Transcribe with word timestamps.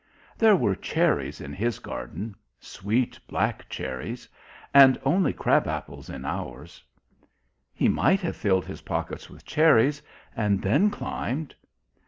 "There 0.35 0.55
were 0.55 0.73
cherries 0.73 1.39
in 1.41 1.53
his 1.53 1.77
garden 1.77 2.33
sweet 2.59 3.19
black 3.27 3.69
cherries. 3.69 4.27
And 4.73 4.99
only 5.05 5.31
crab 5.31 5.67
apples 5.67 6.09
in 6.09 6.25
ours." 6.25 6.83
"He 7.71 7.87
might 7.87 8.21
have 8.21 8.35
filled 8.35 8.65
his 8.65 8.81
pockets 8.81 9.29
with 9.29 9.45
cherries, 9.45 10.01
and 10.35 10.59
then 10.63 10.89
climbed. 10.89 11.53